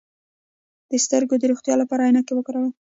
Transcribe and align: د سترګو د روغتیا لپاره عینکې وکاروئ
د 0.91 0.91
سترګو 1.05 1.35
د 1.39 1.43
روغتیا 1.51 1.75
لپاره 1.81 2.05
عینکې 2.07 2.33
وکاروئ 2.35 2.71